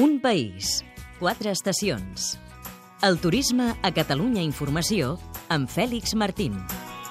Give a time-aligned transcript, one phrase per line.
[0.00, 0.80] Un país,
[1.20, 2.38] quatre estacions.
[3.04, 5.18] El turisme a Catalunya Informació
[5.52, 6.54] amb Fèlix Martín.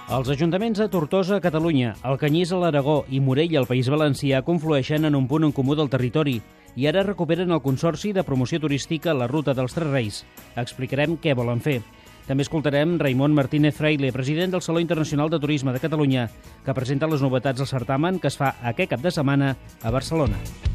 [0.10, 5.20] Els ajuntaments de Tortosa, Catalunya, Alcanyís a l'Aragó i Morell al País Valencià conflueixen en
[5.20, 6.40] un punt en comú del territori
[6.74, 10.24] i ara recuperen el Consorci de Promoció Turística la Ruta dels Tres Reis.
[10.58, 11.84] Explicarem què volen fer.
[12.26, 16.32] També escoltarem Raimon Martínez Fraile, president del Saló Internacional de Turisme de Catalunya,
[16.66, 20.70] que presenta les novetats del certamen que es fa aquest cap de setmana a Barcelona.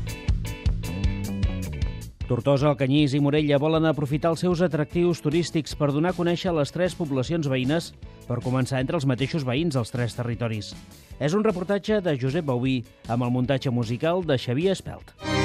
[2.26, 6.74] Tortosa, Alcanyís i Morella volen aprofitar els seus atractius turístics per donar a conèixer les
[6.74, 7.92] tres poblacions veïnes
[8.26, 10.74] per començar entre els mateixos veïns dels tres territoris.
[11.22, 15.35] És un reportatge de Josep Bauví amb el muntatge musical de Xavier Espelt.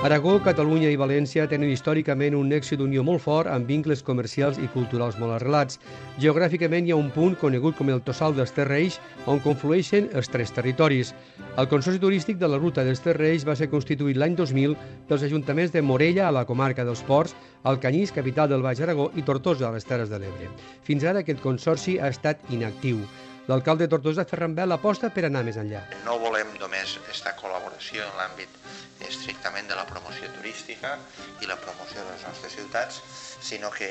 [0.00, 4.68] Aragó, Catalunya i València tenen històricament un nexe d'unió molt fort amb vincles comercials i
[4.72, 5.76] culturals molt arrelats.
[6.24, 8.96] Geogràficament hi ha un punt conegut com el Tossal dels Terreix
[9.28, 11.12] on conflueixen els tres territoris.
[11.60, 14.72] El Consorci Turístic de la Ruta dels Terreix va ser constituït l'any 2000
[15.10, 17.36] pels ajuntaments de Morella, a la comarca dels Ports,
[17.68, 20.48] Alcanyís, capital del Baix Aragó, i Tortosa, a les Terres de l'Ebre.
[20.88, 23.04] Fins ara aquest consorci ha estat inactiu.
[23.48, 25.80] L'alcalde de Tortosa, Ferran Bel, aposta per anar més enllà.
[26.04, 28.60] No volem només aquesta col·laboració en l'àmbit
[29.08, 30.96] estrictament de la promoció turística
[31.40, 33.00] i la promoció de les nostres ciutats,
[33.40, 33.88] sinó que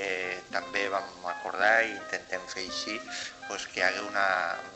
[0.54, 2.96] també vam acordar i intentem fer així
[3.50, 4.28] doncs, que hi hagi una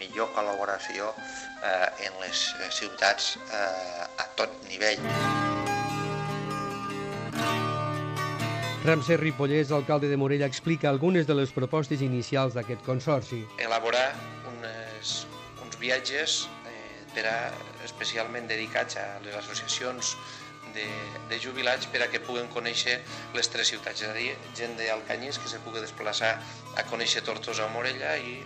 [0.02, 5.02] millor col·laboració eh, en les ciutats eh, a tot nivell.
[8.84, 13.46] Ramsès Ripollès, alcalde de Morella, explica algunes de les propostes inicials d'aquest consorci.
[13.64, 14.10] Elaborar
[15.84, 17.38] viatges eh, per a,
[17.86, 20.16] especialment dedicats a les associacions
[20.74, 20.88] de,
[21.30, 23.00] de jubilats per a que puguen conèixer
[23.36, 26.34] les tres ciutats, és a dir, gent d'Alcanyís que se pugui desplaçar
[26.80, 28.40] a conèixer Tortosa o Morella i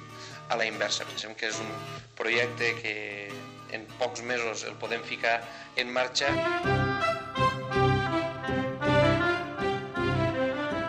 [0.50, 1.08] a la inversa.
[1.08, 1.72] Pensem que és un
[2.20, 2.98] projecte que
[3.76, 5.40] en pocs mesos el podem ficar
[5.76, 6.87] en marxa.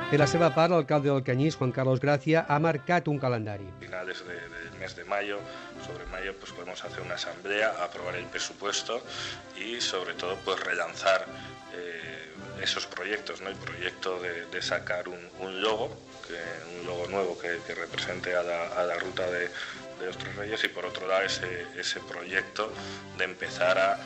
[0.08, 3.66] Per la seva part, l'alcalde del Canyís, Juan Carlos Gracia, ha marcat un calendari.
[3.78, 5.38] finales de, del mes de mayo,
[5.86, 9.02] sobre mayo, pues podemos hacer una asamblea, aprobar el presupuesto
[9.54, 11.26] y sobre todo pues relanzar
[11.74, 12.32] eh,
[12.62, 13.50] esos proyectos, ¿no?
[13.50, 15.94] El proyecto de, sacar un, logo,
[16.80, 19.50] un logo nuevo que, represente a la, ruta de,
[20.00, 22.72] de, los Tres Reyes y por otro lado ese proyecto
[23.18, 23.98] de empezar a,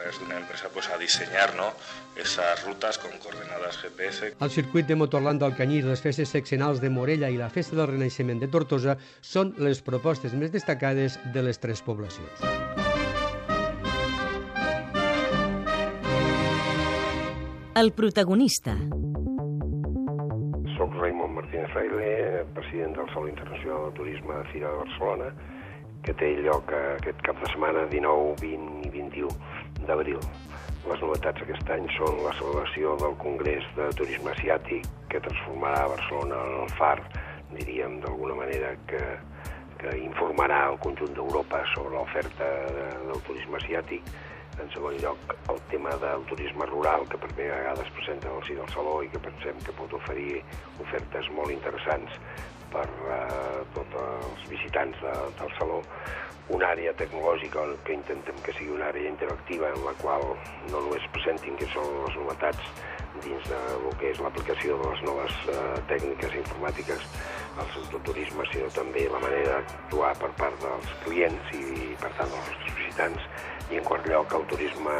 [0.00, 1.72] través de una empresa pues a diseñar ¿no?
[2.16, 4.34] esas rutas con coordenadas GPS.
[4.40, 7.90] El circuit de Motorland del Canyís, les festes seccionals de Morella i la festa del
[7.90, 12.40] Renaixement de Tortosa són les propostes més destacades de les tres poblacions.
[17.76, 18.74] El protagonista.
[20.76, 25.32] Soc Raimon Martínez Fraile, president del Saló Internacional de Turisme de Fira de Barcelona,
[26.04, 30.20] que té lloc aquest cap de setmana 19, 20 i 21 d'abril.
[30.88, 36.40] Les novetats aquest any són la celebració del Congrés de Turisme Asiàtic, que transformarà Barcelona
[36.46, 36.96] en el far,
[37.52, 39.02] diríem d'alguna manera, que,
[39.80, 44.10] que informarà el conjunt d'Europa sobre l'oferta de, del turisme asiàtic.
[44.58, 48.36] En segon lloc, el tema del turisme rural, que per primera vegada es presenta en
[48.36, 50.40] el si del Saló i que pensem que pot oferir
[50.82, 52.18] ofertes molt interessants
[52.72, 55.80] per uh, tots els visitants de, del Saló.
[56.50, 60.24] Una àrea tecnològica que intentem que sigui una àrea interactiva en la qual
[60.72, 62.72] no només presentin que són les novetats
[63.22, 67.06] dins de lo que és l'aplicació de les noves uh, tècniques informàtiques
[67.60, 72.30] al sector turisme, sinó també la manera d'actuar per part dels clients i, per tant,
[72.30, 73.26] dels nostres visitants
[73.72, 74.96] i en quart lloc el turisme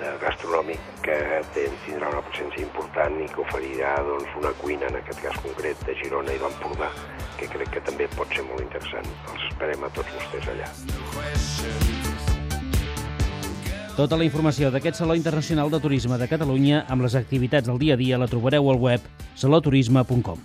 [0.00, 1.16] de gastronòmic que
[1.54, 5.96] tindrà una presència important i que oferirà doncs, una cuina, en aquest cas concret, de
[6.02, 6.90] Girona i l'Empordà,
[7.40, 9.08] que crec que també pot ser molt interessant.
[9.32, 10.70] Els esperem a tots vostès allà.
[13.96, 17.96] Tota la informació d'aquest Saló Internacional de Turisme de Catalunya amb les activitats del dia
[17.96, 19.06] a dia la trobareu al web
[19.40, 20.44] saloturisme.com.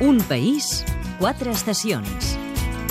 [0.00, 0.80] Un país,
[1.20, 2.43] quatre estacions.